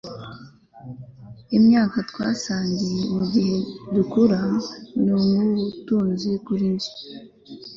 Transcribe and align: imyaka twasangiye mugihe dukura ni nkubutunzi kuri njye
imyaka 1.57 1.97
twasangiye 2.09 2.99
mugihe 3.15 3.57
dukura 3.93 4.39
ni 5.03 5.13
nkubutunzi 5.21 6.31
kuri 6.45 6.65
njye 6.73 6.91